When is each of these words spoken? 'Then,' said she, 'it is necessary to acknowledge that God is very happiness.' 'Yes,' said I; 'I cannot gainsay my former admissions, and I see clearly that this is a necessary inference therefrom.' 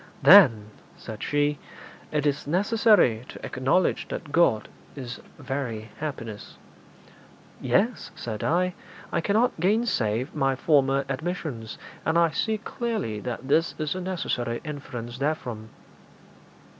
'Then,' 0.23 0.71
said 0.97 1.21
she, 1.21 1.59
'it 2.11 2.25
is 2.25 2.47
necessary 2.47 3.23
to 3.29 3.45
acknowledge 3.45 4.07
that 4.07 4.31
God 4.31 4.67
is 4.95 5.21
very 5.37 5.91
happiness.' 5.99 6.57
'Yes,' 7.61 8.09
said 8.15 8.43
I; 8.43 8.73
'I 9.11 9.21
cannot 9.21 9.59
gainsay 9.59 10.25
my 10.33 10.55
former 10.55 11.05
admissions, 11.07 11.77
and 12.03 12.17
I 12.17 12.31
see 12.31 12.57
clearly 12.57 13.19
that 13.19 13.47
this 13.47 13.75
is 13.77 13.93
a 13.93 14.01
necessary 14.01 14.59
inference 14.63 15.19
therefrom.' 15.19 15.69